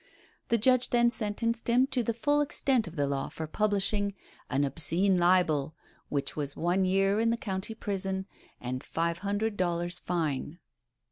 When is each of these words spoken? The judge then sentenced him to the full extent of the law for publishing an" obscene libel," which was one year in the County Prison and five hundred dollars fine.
The 0.47 0.57
judge 0.57 0.89
then 0.89 1.11
sentenced 1.11 1.69
him 1.69 1.85
to 1.91 2.01
the 2.01 2.15
full 2.15 2.41
extent 2.41 2.87
of 2.87 2.95
the 2.95 3.05
law 3.05 3.29
for 3.29 3.45
publishing 3.45 4.15
an" 4.49 4.63
obscene 4.65 5.15
libel," 5.19 5.75
which 6.09 6.35
was 6.35 6.55
one 6.55 6.85
year 6.85 7.19
in 7.19 7.29
the 7.29 7.37
County 7.37 7.75
Prison 7.75 8.25
and 8.59 8.83
five 8.83 9.19
hundred 9.19 9.57
dollars 9.57 9.99
fine. 9.99 10.57